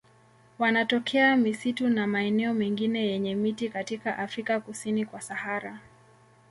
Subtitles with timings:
[0.59, 5.79] Wanatokea misitu na maeneo mengine yenye miti katika Afrika kusini kwa Sahara.